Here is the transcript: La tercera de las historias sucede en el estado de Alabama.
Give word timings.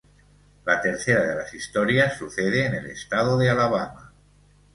La 0.65 0.81
tercera 0.81 1.27
de 1.27 1.35
las 1.35 1.53
historias 1.53 2.17
sucede 2.17 2.65
en 2.65 2.73
el 2.73 2.87
estado 2.87 3.37
de 3.37 3.51
Alabama. 3.51 4.11